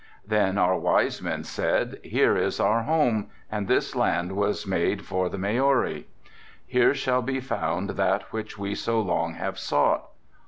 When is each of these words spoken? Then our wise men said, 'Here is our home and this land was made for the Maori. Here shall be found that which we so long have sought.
Then 0.25 0.57
our 0.57 0.75
wise 0.79 1.21
men 1.21 1.43
said, 1.43 1.99
'Here 2.03 2.35
is 2.35 2.59
our 2.59 2.81
home 2.81 3.29
and 3.51 3.67
this 3.67 3.95
land 3.95 4.31
was 4.31 4.65
made 4.65 5.05
for 5.05 5.29
the 5.29 5.37
Maori. 5.37 6.07
Here 6.65 6.95
shall 6.95 7.21
be 7.21 7.39
found 7.39 7.91
that 7.91 8.33
which 8.33 8.57
we 8.57 8.73
so 8.73 8.99
long 8.99 9.35
have 9.35 9.59
sought. 9.59 10.09